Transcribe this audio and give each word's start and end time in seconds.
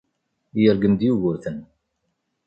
Yergem-d 0.61 1.01
Yugurten. 1.07 1.57